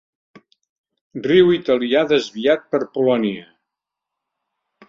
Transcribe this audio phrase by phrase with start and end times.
[1.27, 3.47] Riu italià desviat per Polònia.